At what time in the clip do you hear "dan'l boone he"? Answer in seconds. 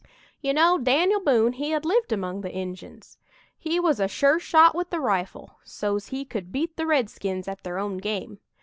0.79-1.69